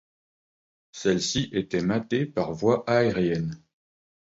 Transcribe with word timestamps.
Celle-ci 0.93 1.49
est 1.51 1.75
matée 1.75 2.25
par 2.25 2.53
voie 2.53 2.83
aérienne. 2.89 3.61